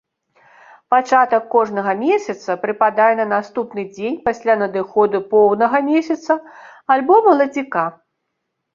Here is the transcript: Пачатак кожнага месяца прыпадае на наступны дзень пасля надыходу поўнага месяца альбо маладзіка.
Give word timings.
Пачатак 0.93 1.43
кожнага 1.55 1.93
месяца 2.05 2.57
прыпадае 2.63 3.11
на 3.21 3.27
наступны 3.35 3.81
дзень 3.93 4.19
пасля 4.27 4.59
надыходу 4.65 5.25
поўнага 5.37 5.77
месяца 5.95 6.43
альбо 6.99 7.25
маладзіка. 7.31 7.91